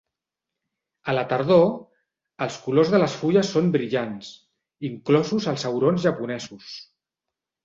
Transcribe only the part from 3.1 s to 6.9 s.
fulles són brillants, inclosos els aurons japonesos.